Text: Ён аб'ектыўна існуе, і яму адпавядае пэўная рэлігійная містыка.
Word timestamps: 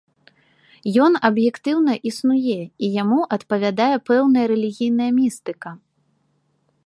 Ён 1.07 1.17
аб'ектыўна 1.29 1.93
існуе, 2.11 2.55
і 2.87 2.89
яму 3.01 3.19
адпавядае 3.37 3.91
пэўная 4.09 4.45
рэлігійная 4.53 5.11
містыка. 5.21 5.69